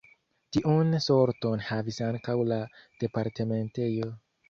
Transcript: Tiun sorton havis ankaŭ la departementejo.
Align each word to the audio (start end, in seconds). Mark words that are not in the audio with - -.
Tiun 0.55 0.95
sorton 1.09 1.63
havis 1.69 2.01
ankaŭ 2.09 2.37
la 2.55 2.61
departementejo. 3.07 4.15